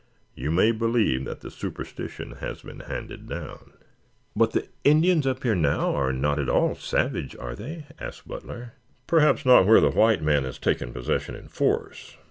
[0.33, 3.73] You may believe that the superstition has been handed down."
[4.35, 8.73] "But the Indians up here now are not at all savage, are they?" asked Butler.
[9.05, 12.17] "Perhaps not where the white man has taken possession in force.